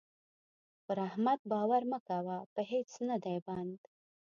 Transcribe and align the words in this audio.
پر 0.85 0.97
احمد 1.07 1.39
باور 1.51 1.83
مه 1.91 1.99
کوه؛ 2.07 2.37
په 2.53 2.61
هيڅ 2.71 2.89
نه 3.07 3.17
دی 3.23 3.37
بند. 3.45 3.79